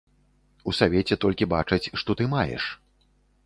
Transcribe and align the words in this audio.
У 0.71 0.73
савеце 0.79 1.15
толькі 1.27 1.49
бачаць, 1.53 1.91
што 2.05 2.19
ты 2.23 2.31
маеш. 2.35 2.69